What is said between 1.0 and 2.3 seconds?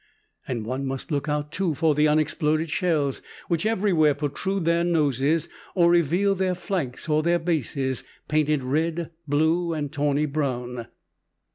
look out, too, for the